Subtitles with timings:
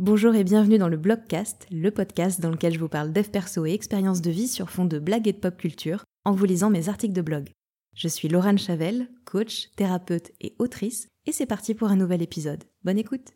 [0.00, 3.64] Bonjour et bienvenue dans le Blogcast, le podcast dans lequel je vous parle dev perso
[3.64, 6.68] et expériences de vie sur fond de blagues et de pop culture en vous lisant
[6.68, 7.50] mes articles de blog.
[7.94, 12.64] Je suis Laurent Chavel, coach, thérapeute et autrice, et c'est parti pour un nouvel épisode.
[12.82, 13.34] Bonne écoute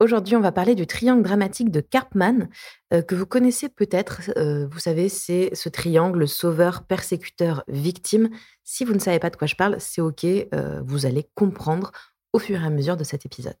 [0.00, 2.48] Aujourd'hui, on va parler du triangle dramatique de Karpman,
[2.92, 4.32] euh, que vous connaissez peut-être.
[4.36, 8.30] Euh, vous savez, c'est ce triangle sauveur, persécuteur, victime.
[8.64, 11.92] Si vous ne savez pas de quoi je parle, c'est OK, euh, vous allez comprendre
[12.32, 13.54] au fur et à mesure de cet épisode.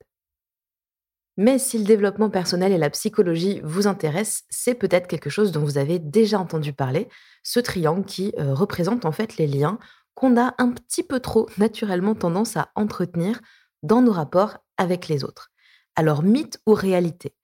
[1.38, 5.64] Mais si le développement personnel et la psychologie vous intéressent, c'est peut-être quelque chose dont
[5.64, 7.08] vous avez déjà entendu parler,
[7.42, 9.78] ce triangle qui euh, représente en fait les liens
[10.14, 13.40] qu'on a un petit peu trop naturellement tendance à entretenir
[13.82, 15.50] dans nos rapports avec les autres.
[15.96, 17.34] Alors mythe ou réalité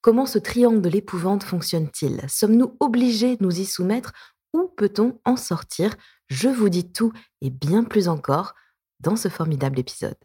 [0.00, 2.20] Comment ce triangle de l'épouvante fonctionne-t-il?
[2.28, 4.12] Sommes-nous obligés de nous y soumettre
[4.52, 5.94] ou peut-on en sortir?
[6.28, 8.54] Je vous dis tout et bien plus encore
[9.00, 10.16] dans ce formidable épisode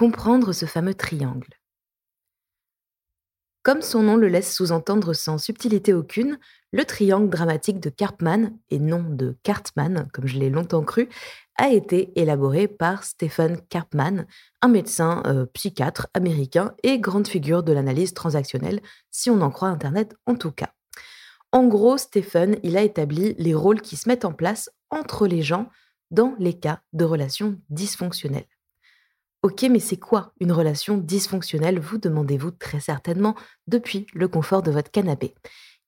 [0.00, 1.60] comprendre ce fameux triangle.
[3.62, 6.38] Comme son nom le laisse sous-entendre sans subtilité aucune,
[6.72, 11.10] le triangle dramatique de Karpman, et non de Cartman, comme je l'ai longtemps cru,
[11.58, 14.24] a été élaboré par Stephen Karpman,
[14.62, 19.68] un médecin euh, psychiatre américain et grande figure de l'analyse transactionnelle, si on en croit
[19.68, 20.70] Internet en tout cas.
[21.52, 25.42] En gros, Stephen, il a établi les rôles qui se mettent en place entre les
[25.42, 25.68] gens
[26.10, 28.46] dans les cas de relations dysfonctionnelles.
[29.42, 33.34] Ok, mais c'est quoi une relation dysfonctionnelle Vous demandez-vous très certainement
[33.66, 35.34] depuis le confort de votre canapé?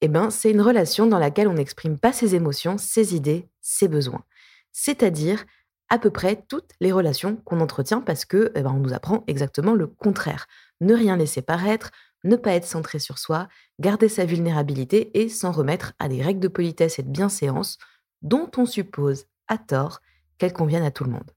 [0.01, 3.89] Eh bien, c'est une relation dans laquelle on n'exprime pas ses émotions, ses idées, ses
[3.89, 4.25] besoins.
[4.73, 5.45] C'est-à-dire
[5.91, 9.23] à peu près toutes les relations qu'on entretient parce que eh ben, on nous apprend
[9.27, 10.47] exactement le contraire.
[10.81, 11.91] Ne rien laisser paraître,
[12.25, 16.41] ne pas être centré sur soi, garder sa vulnérabilité et s'en remettre à des règles
[16.41, 17.77] de politesse et de bienséance
[18.23, 20.01] dont on suppose, à tort,
[20.39, 21.31] qu'elles conviennent à tout le monde.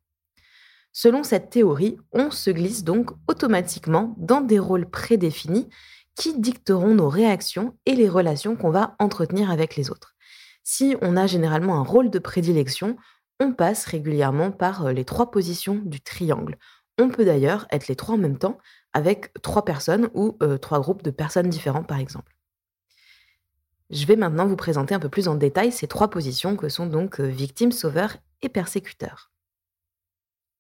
[0.98, 5.68] Selon cette théorie, on se glisse donc automatiquement dans des rôles prédéfinis
[6.16, 10.16] qui dicteront nos réactions et les relations qu'on va entretenir avec les autres.
[10.64, 12.96] Si on a généralement un rôle de prédilection,
[13.42, 16.58] on passe régulièrement par euh, les trois positions du triangle.
[16.98, 18.58] On peut d'ailleurs être les trois en même temps
[18.94, 22.32] avec trois personnes ou euh, trois groupes de personnes différents par exemple.
[23.90, 26.86] Je vais maintenant vous présenter un peu plus en détail ces trois positions que sont
[26.86, 29.35] donc euh, victime, sauveur et persécuteur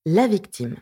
[0.05, 0.77] la victime.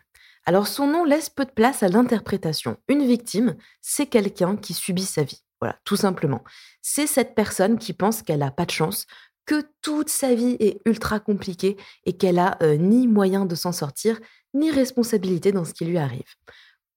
[0.46, 2.78] Alors son nom laisse peu de place à l'interprétation.
[2.88, 5.44] Une victime, c'est quelqu'un qui subit sa vie.
[5.62, 6.44] Voilà, tout simplement.
[6.82, 9.08] C'est cette personne qui pense qu'elle n'a pas de chance,
[9.46, 13.72] que toute sa vie est ultra compliquée et qu'elle a euh, ni moyen de s'en
[13.72, 14.20] sortir,
[14.54, 16.36] ni responsabilité dans ce qui lui arrive.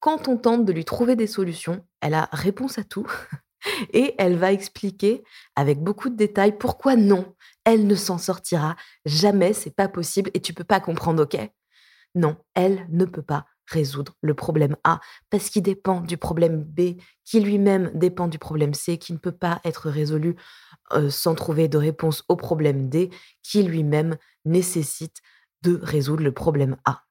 [0.00, 3.06] Quand on tente de lui trouver des solutions, elle a réponse à tout
[3.92, 5.22] et elle va expliquer
[5.54, 7.34] avec beaucoup de détails pourquoi non,
[7.64, 11.50] elle ne s'en sortira jamais, c'est pas possible et tu peux pas comprendre, ok?
[12.16, 15.00] Non, elle ne peut pas résoudre le problème A
[15.30, 19.32] parce qu'il dépend du problème B, qui lui-même dépend du problème C, qui ne peut
[19.32, 20.36] pas être résolu
[20.92, 23.10] euh, sans trouver de réponse au problème D,
[23.42, 25.18] qui lui-même nécessite
[25.62, 27.02] de résoudre le problème A.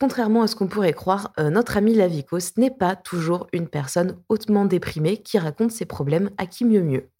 [0.00, 4.16] Contrairement à ce qu'on pourrait croire, euh, notre ami Lavicos n'est pas toujours une personne
[4.30, 7.10] hautement déprimée qui raconte ses problèmes à qui mieux mieux.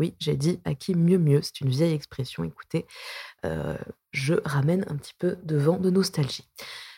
[0.00, 2.86] Oui, j'ai dit à qui mieux mieux, c'est une vieille expression, écoutez,
[3.44, 3.76] euh,
[4.12, 6.48] je ramène un petit peu de vent de nostalgie.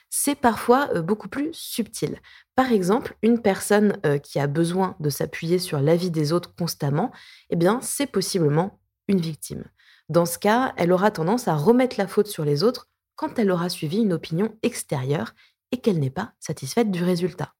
[0.09, 2.21] C'est parfois euh, beaucoup plus subtil.
[2.55, 7.11] Par exemple, une personne euh, qui a besoin de s'appuyer sur l'avis des autres constamment,
[7.51, 9.65] eh bien, c'est possiblement une victime.
[10.09, 13.51] Dans ce cas, elle aura tendance à remettre la faute sur les autres quand elle
[13.51, 15.35] aura suivi une opinion extérieure
[15.73, 17.53] et qu'elle n'est pas satisfaite du résultat.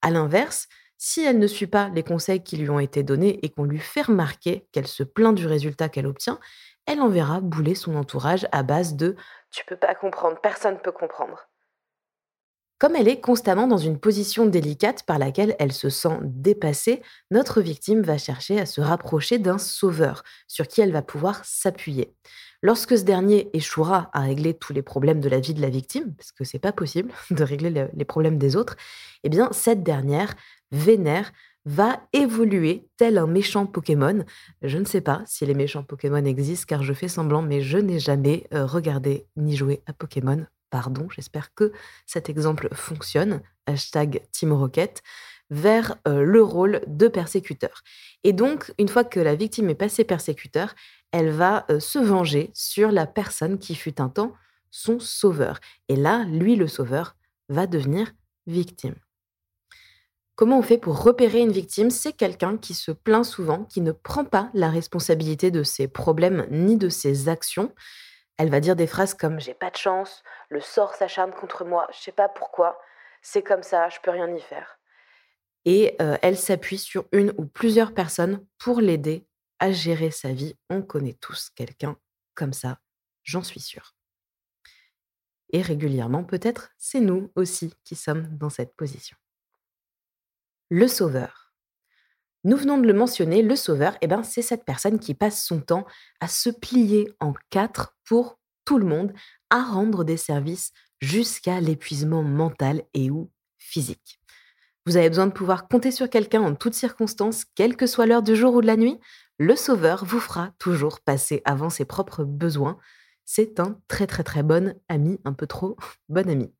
[0.00, 0.66] À l'inverse,
[0.98, 3.78] si elle ne suit pas les conseils qui lui ont été donnés et qu'on lui
[3.78, 6.40] fait remarquer qu'elle se plaint du résultat qu'elle obtient,
[6.86, 9.14] elle enverra bouler son entourage à base de
[9.50, 11.48] Tu peux pas comprendre, personne ne peut comprendre.
[12.78, 17.60] Comme elle est constamment dans une position délicate par laquelle elle se sent dépassée, notre
[17.60, 22.14] victime va chercher à se rapprocher d'un sauveur sur qui elle va pouvoir s'appuyer.
[22.62, 26.14] Lorsque ce dernier échouera à régler tous les problèmes de la vie de la victime,
[26.14, 28.76] parce que c'est pas possible de régler les problèmes des autres,
[29.24, 30.34] eh bien cette dernière
[30.70, 31.32] vénère
[31.64, 34.24] va évoluer tel un méchant Pokémon.
[34.62, 37.78] Je ne sais pas si les méchants Pokémon existent car je fais semblant, mais je
[37.78, 40.46] n'ai jamais euh, regardé ni joué à Pokémon.
[40.70, 41.72] Pardon, j'espère que
[42.06, 43.42] cet exemple fonctionne.
[43.66, 45.02] Hashtag Team Rocket
[45.50, 47.82] vers euh, le rôle de persécuteur.
[48.24, 50.74] Et donc, une fois que la victime est passée persécuteur,
[51.12, 54.32] elle va euh, se venger sur la personne qui fut un temps
[54.70, 55.60] son sauveur.
[55.88, 57.16] Et là, lui, le sauveur,
[57.48, 58.12] va devenir
[58.46, 58.94] victime.
[60.38, 61.90] Comment on fait pour repérer une victime?
[61.90, 66.46] C'est quelqu'un qui se plaint souvent, qui ne prend pas la responsabilité de ses problèmes
[66.48, 67.74] ni de ses actions.
[68.36, 71.88] Elle va dire des phrases comme J'ai pas de chance, le sort s'acharne contre moi,
[71.92, 72.78] je sais pas pourquoi,
[73.20, 74.78] c'est comme ça, je peux rien y faire.
[75.64, 79.26] et elle s'appuie sur une ou plusieurs personnes pour l'aider
[79.58, 80.56] à gérer sa vie.
[80.70, 81.96] On connaît tous quelqu'un
[82.34, 82.78] comme ça,
[83.24, 83.96] j'en suis sûre.
[85.50, 89.16] Et régulièrement, peut-être, c'est nous aussi qui sommes dans cette position.
[90.70, 91.54] Le sauveur.
[92.44, 95.60] Nous venons de le mentionner, le sauveur, eh ben, c'est cette personne qui passe son
[95.60, 95.86] temps
[96.20, 99.14] à se plier en quatre pour tout le monde,
[99.48, 104.20] à rendre des services jusqu'à l'épuisement mental et ou physique.
[104.84, 108.22] Vous avez besoin de pouvoir compter sur quelqu'un en toutes circonstances, quelle que soit l'heure
[108.22, 108.98] du jour ou de la nuit.
[109.38, 112.78] Le sauveur vous fera toujours passer avant ses propres besoins.
[113.24, 115.78] C'est un très très très bon ami, un peu trop
[116.10, 116.52] bon ami.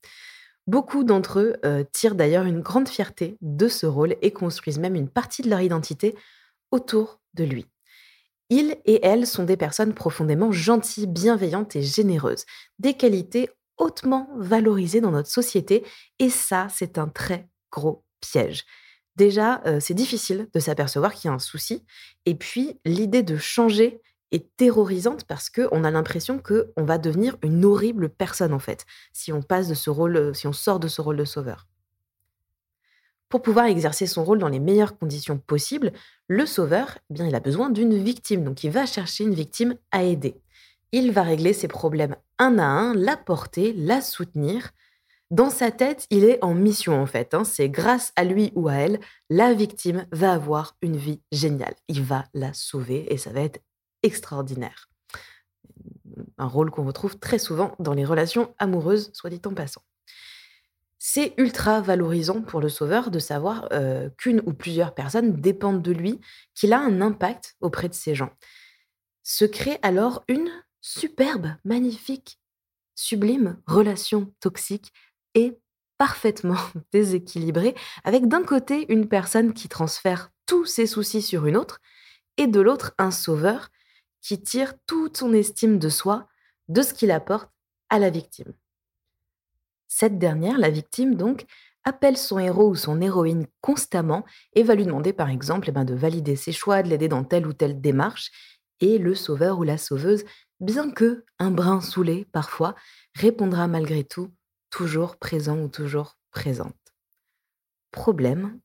[0.69, 4.97] Beaucoup d'entre eux euh, tirent d'ailleurs une grande fierté de ce rôle et construisent même
[4.97, 6.15] une partie de leur identité
[6.71, 7.65] autour de lui.
[8.51, 12.45] Ils et elles sont des personnes profondément gentilles, bienveillantes et généreuses,
[12.79, 13.49] des qualités
[13.79, 15.87] hautement valorisées dans notre société,
[16.19, 18.67] et ça, c'est un très gros piège.
[19.17, 21.83] Déjà, euh, c'est difficile de s'apercevoir qu'il y a un souci,
[22.27, 24.03] et puis l'idée de changer
[24.33, 29.33] est terrorisante parce qu'on a l'impression qu'on va devenir une horrible personne en fait, si
[29.33, 31.67] on passe de ce rôle, euh, si on sort de ce rôle de sauveur.
[33.29, 35.93] Pour pouvoir exercer son rôle dans les meilleures conditions possibles,
[36.29, 39.75] le sauveur, eh bien, il a besoin d'une victime, donc il va chercher une victime
[39.91, 40.41] à aider.
[40.93, 44.71] Il va régler ses problèmes un à un, la porter, la soutenir.
[45.31, 47.35] Dans sa tête, il est en mission en fait.
[47.35, 47.45] Hein.
[47.45, 48.99] C'est grâce à lui ou à elle,
[49.29, 51.75] la victime va avoir une vie géniale.
[51.89, 53.61] Il va la sauver et ça va être
[54.03, 54.89] extraordinaire.
[56.37, 59.83] Un rôle qu'on retrouve très souvent dans les relations amoureuses, soit dit en passant.
[60.99, 65.93] C'est ultra valorisant pour le sauveur de savoir euh, qu'une ou plusieurs personnes dépendent de
[65.93, 66.21] lui,
[66.55, 68.31] qu'il a un impact auprès de ces gens.
[69.23, 70.51] Se crée alors une
[70.81, 72.41] superbe, magnifique,
[72.95, 74.93] sublime relation toxique
[75.35, 75.59] et
[75.99, 76.59] parfaitement
[76.93, 77.75] déséquilibrée,
[78.05, 81.81] avec d'un côté une personne qui transfère tous ses soucis sur une autre,
[82.39, 83.69] et de l'autre un sauveur
[84.21, 86.29] qui tire toute son estime de soi
[86.69, 87.51] de ce qu'il apporte
[87.89, 88.53] à la victime.
[89.87, 91.47] Cette dernière, la victime donc,
[91.85, 94.25] appelle son héros ou son héroïne constamment
[94.55, 97.25] et va lui demander par exemple eh ben, de valider ses choix, de l'aider dans
[97.25, 98.31] telle ou telle démarche,
[98.81, 100.25] et le sauveur ou la sauveuse,
[100.61, 102.75] bien que un brin saoulé parfois,
[103.15, 104.31] répondra malgré tout
[104.71, 106.77] toujours présent ou toujours présente.
[107.91, 108.61] Problème,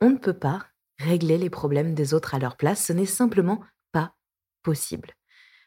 [0.00, 0.66] on ne peut pas
[0.98, 3.60] régler les problèmes des autres à leur place, ce n'est simplement
[4.64, 5.14] possible.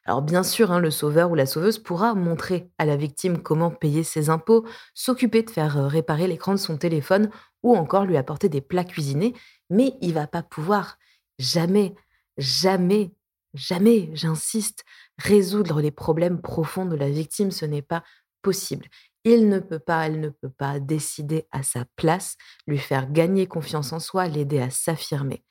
[0.07, 3.71] Alors bien sûr, hein, le sauveur ou la sauveuse pourra montrer à la victime comment
[3.71, 7.29] payer ses impôts, s'occuper de faire euh, réparer l'écran de son téléphone
[7.61, 9.33] ou encore lui apporter des plats cuisinés,
[9.69, 10.97] mais il va pas pouvoir
[11.39, 11.93] jamais,
[12.37, 13.11] jamais,
[13.53, 14.85] jamais, j'insiste,
[15.17, 18.03] résoudre les problèmes profonds de la victime, ce n'est pas
[18.41, 18.87] possible.
[19.25, 23.45] Il ne peut pas, elle ne peut pas décider à sa place, lui faire gagner
[23.45, 25.43] confiance en soi, l'aider à s'affirmer.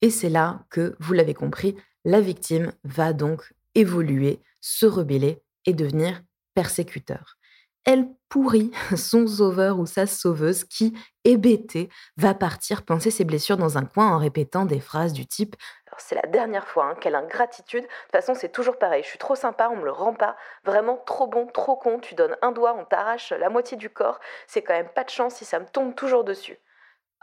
[0.00, 1.74] Et c'est là que, vous l'avez compris,
[2.06, 6.22] la victime va donc évoluer, se rebeller et devenir
[6.54, 7.36] persécuteur.
[7.84, 13.76] Elle pourrit son sauveur ou sa sauveuse qui, hébété, va partir penser ses blessures dans
[13.76, 15.56] un coin en répétant des phrases du type
[15.98, 17.82] c'est la dernière fois, hein, quelle ingratitude.
[17.82, 19.02] De toute façon, c'est toujours pareil.
[19.02, 20.36] Je suis trop sympa, on me le rend pas.
[20.64, 22.00] Vraiment trop bon, trop con.
[22.00, 24.20] Tu donnes un doigt, on t'arrache la moitié du corps.
[24.46, 26.58] C'est quand même pas de chance si ça me tombe toujours dessus.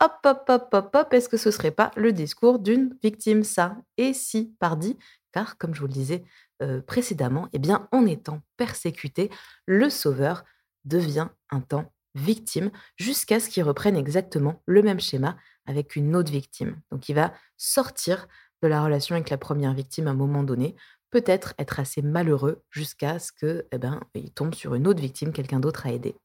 [0.02, 3.78] Hop, hop, hop, hop, hop, est-ce que ce serait pas le discours d'une victime, ça?
[3.98, 4.98] Et si, pardi,
[5.32, 6.24] car comme je vous le disais
[6.62, 9.30] euh, précédemment, eh bien, en étant persécuté,
[9.66, 10.44] le sauveur
[10.86, 16.32] devient un temps victime jusqu'à ce qu'il reprenne exactement le même schéma avec une autre
[16.32, 16.80] victime.
[16.92, 18.28] Donc il va sortir
[18.62, 20.76] de la relation avec la première victime à un moment donné,
[21.10, 25.32] peut-être être assez malheureux jusqu'à ce que eh ben, il tombe sur une autre victime,
[25.32, 26.16] quelqu'un d'autre à aider.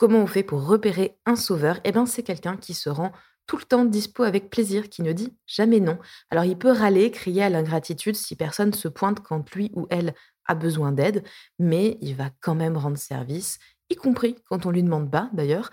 [0.00, 1.78] Comment on fait pour repérer un sauveur?
[1.84, 3.12] Eh bien, c'est quelqu'un qui se rend
[3.46, 5.98] tout le temps dispo avec plaisir, qui ne dit jamais non.
[6.30, 10.14] Alors, il peut râler, crier à l'ingratitude si personne se pointe quand lui ou elle
[10.46, 11.22] a besoin d'aide,
[11.58, 13.58] mais il va quand même rendre service,
[13.90, 15.68] y compris quand on lui demande pas d'ailleurs,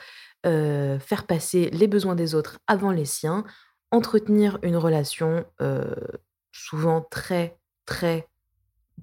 [0.46, 3.46] euh, faire passer les besoins des autres avant les siens,
[3.91, 5.96] entretenir une relation euh,
[6.51, 8.27] souvent très, très,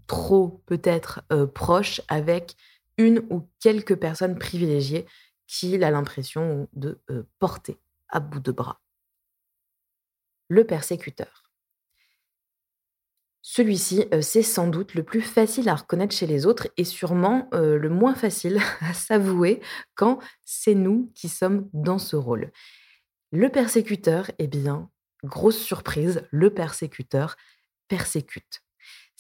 [0.07, 2.57] trop peut-être euh, proche avec
[2.99, 5.07] une ou quelques personnes privilégiées
[5.47, 8.81] qu'il a l'impression de euh, porter à bout de bras.
[10.49, 11.45] Le persécuteur.
[13.47, 17.49] Celui-ci, euh, c'est sans doute le plus facile à reconnaître chez les autres et sûrement
[17.53, 19.61] euh, le moins facile à s'avouer
[19.95, 22.51] quand c'est nous qui sommes dans ce rôle.
[23.33, 24.91] Le persécuteur, eh bien,
[25.25, 27.37] grosse surprise, le persécuteur
[27.89, 28.63] persécute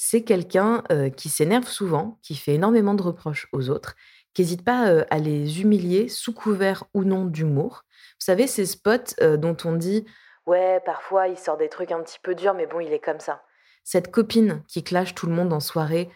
[0.06, 0.82] c'est quelqu'un
[1.16, 3.94] qui s'énerve souvent, qui fait énormément de reproches aux autres,
[4.34, 7.84] qu'hésite pas euh, à les humilier sous couvert ou non d'humour.
[8.20, 10.06] Vous savez, ces spots dont on dit
[10.46, 13.20] Ouais, parfois il sort des trucs un petit peu durs, mais bon, il est comme
[13.20, 13.42] ça.
[13.82, 16.10] Cette copine qui clash tout le monde en soirée,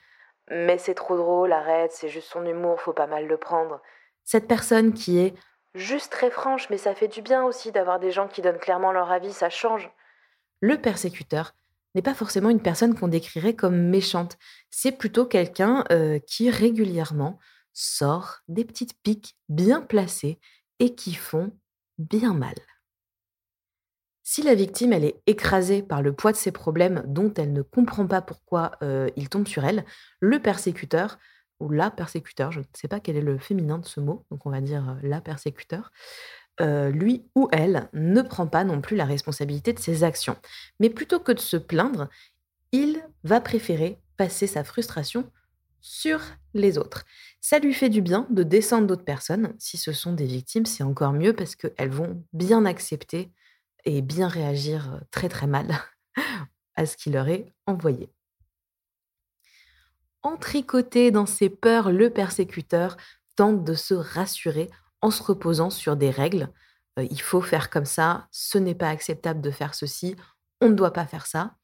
[0.50, 3.80] mais c'est trop drôle, arrête, c'est juste son humour, faut pas mal le prendre.
[4.24, 5.34] Cette personne qui est
[5.74, 8.92] juste très franche, mais ça fait du bien aussi d'avoir des gens qui donnent clairement
[8.92, 9.90] leur avis, ça change.
[10.60, 11.54] Le persécuteur
[12.02, 14.38] pas forcément une personne qu'on décrirait comme méchante,
[14.70, 17.38] c'est plutôt quelqu'un euh, qui régulièrement
[17.72, 20.40] sort des petites piques bien placées
[20.78, 21.52] et qui font
[21.98, 22.54] bien mal.
[24.22, 27.62] Si la victime, elle est écrasée par le poids de ses problèmes dont elle ne
[27.62, 29.86] comprend pas pourquoi euh, il tombe sur elle,
[30.20, 31.18] le persécuteur,
[31.60, 34.46] ou la persécuteur, je ne sais pas quel est le féminin de ce mot, donc
[34.46, 35.90] on va dire euh, la persécuteur,
[36.60, 40.36] euh, lui ou elle ne prend pas non plus la responsabilité de ses actions.
[40.80, 42.08] Mais plutôt que de se plaindre,
[42.72, 45.30] il va préférer passer sa frustration
[45.80, 46.20] sur
[46.54, 47.04] les autres.
[47.40, 49.54] Ça lui fait du bien de descendre d'autres personnes.
[49.58, 53.30] Si ce sont des victimes, c'est encore mieux parce qu'elles vont bien accepter
[53.84, 55.68] et bien réagir très très mal
[56.76, 58.10] à ce qui leur est envoyé.
[60.22, 62.96] Entricoté dans ses peurs, le persécuteur
[63.36, 64.68] tente de se rassurer
[65.02, 66.50] en se reposant sur des règles.
[66.98, 70.16] il faut faire comme ça, ce n'est pas acceptable de faire ceci,
[70.60, 71.54] on ne doit pas faire ça.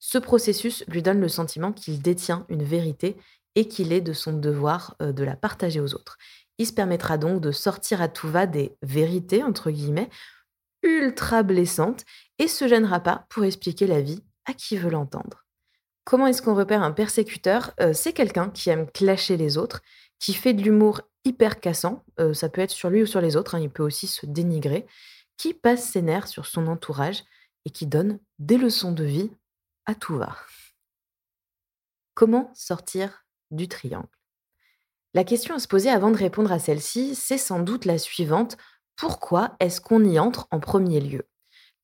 [0.00, 3.16] Ce processus lui donne le sentiment qu'il détient une vérité
[3.54, 6.18] et qu'il est de son devoir de la partager aux autres.
[6.58, 10.10] Il se permettra donc de sortir à tout va des vérités, entre guillemets,
[10.82, 12.04] ultra blessante
[12.38, 15.44] et se gênera pas pour expliquer la vie à qui veut l'entendre.
[16.04, 17.72] Comment est-ce qu'on repère un persécuteur?
[17.80, 19.80] Euh, C'est quelqu'un qui aime clasher les autres,
[20.18, 23.36] qui fait de l'humour hyper cassant, euh, ça peut être sur lui ou sur les
[23.36, 24.86] autres, hein, il peut aussi se dénigrer,
[25.36, 27.24] qui passe ses nerfs sur son entourage
[27.64, 29.30] et qui donne des leçons de vie
[29.86, 30.36] à tout va.
[32.14, 34.08] Comment sortir du triangle?
[35.14, 38.56] La question à se poser avant de répondre à celle-ci, c'est sans doute la suivante
[38.96, 41.28] pourquoi est-ce qu'on y entre en premier lieu?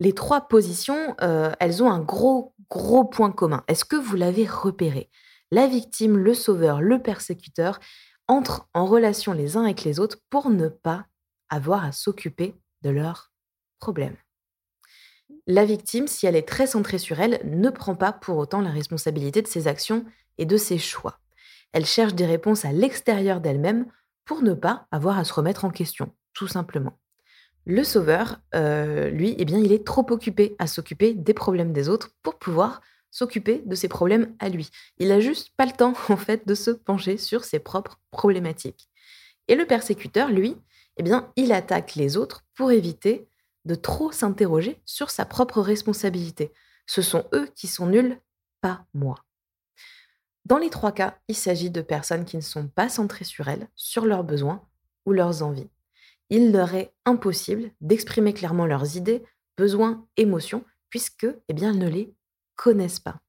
[0.01, 3.65] Les trois positions, euh, elles ont un gros, gros point commun.
[3.67, 5.11] Est-ce que vous l'avez repéré?
[5.51, 7.81] La victime, le sauveur, le persécuteur
[8.29, 11.07] entrent en relation les uns avec les autres pour ne pas
[11.49, 13.33] avoir à s'occuper de leurs
[13.79, 14.17] problèmes.
[15.47, 18.71] La victime, si elle est très centrée sur elle, ne prend pas pour autant la
[18.71, 20.05] responsabilité de ses actions
[20.37, 21.19] et de ses choix.
[21.73, 23.87] Elle cherche des réponses à l'extérieur d'elle-même
[24.25, 26.99] pour ne pas avoir à se remettre en question, tout simplement.
[27.65, 31.89] Le sauveur, euh, lui, eh bien, il est trop occupé à s'occuper des problèmes des
[31.89, 32.81] autres pour pouvoir
[33.11, 34.71] s'occuper de ses problèmes à lui.
[34.99, 38.89] Il a juste pas le temps, en fait, de se pencher sur ses propres problématiques.
[39.49, 40.57] Et le persécuteur, lui,
[40.97, 43.29] eh bien, il attaque les autres pour éviter
[43.65, 46.53] de trop s'interroger sur sa propre responsabilité.
[46.87, 48.21] Ce sont eux qui sont nuls,
[48.61, 49.25] pas moi.
[50.45, 53.69] Dans les trois cas, il s'agit de personnes qui ne sont pas centrées sur elles,
[53.75, 54.67] sur leurs besoins
[55.05, 55.69] ou leurs envies
[56.31, 59.23] il leur est impossible d'exprimer clairement leurs idées,
[59.57, 62.15] besoins, émotions, puisque eh bien, elles ne les
[62.59, 63.21] connaissent pas.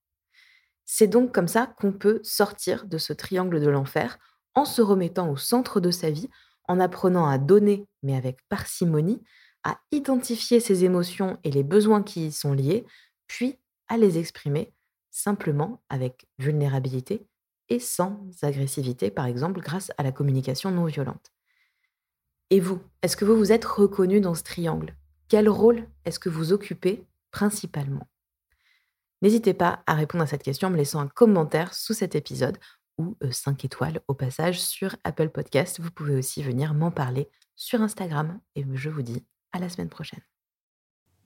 [0.86, 4.18] C'est donc comme ça qu'on peut sortir de ce triangle de l'enfer
[4.56, 6.30] en se remettant au centre de sa vie,
[6.68, 9.22] en apprenant à donner, mais avec parcimonie,
[9.64, 12.86] à identifier ses émotions et les besoins qui y sont liés,
[13.28, 14.74] puis à les exprimer
[15.12, 17.28] simplement avec vulnérabilité
[17.70, 21.32] et sans agressivité, par exemple grâce à la communication non violente.
[22.50, 24.96] Et vous, est-ce que vous vous êtes reconnu dans ce triangle?
[25.28, 28.08] Quel rôle est-ce que vous occupez principalement?
[29.22, 32.58] N'hésitez pas à répondre à cette question en me laissant un commentaire sous cet épisode
[32.98, 35.80] ou 5 euh, étoiles au passage sur Apple Podcast.
[35.80, 39.90] Vous pouvez aussi venir m'en parler sur Instagram et je vous dis à la semaine
[39.90, 40.22] prochaine.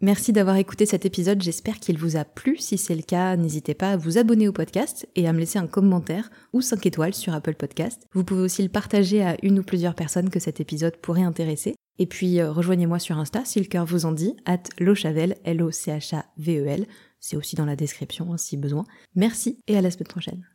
[0.01, 2.57] Merci d'avoir écouté cet épisode, j'espère qu'il vous a plu.
[2.57, 5.59] Si c'est le cas, n'hésitez pas à vous abonner au podcast et à me laisser
[5.59, 8.05] un commentaire ou 5 étoiles sur Apple Podcast.
[8.11, 11.75] Vous pouvez aussi le partager à une ou plusieurs personnes que cet épisode pourrait intéresser.
[11.99, 16.85] Et puis euh, rejoignez-moi sur Insta si le cœur vous en dit, at lochavel, L-O-C-H-A-V-E-L.
[17.23, 18.83] C'est aussi dans la description hein, si besoin.
[19.15, 20.45] Merci et à la semaine prochaine.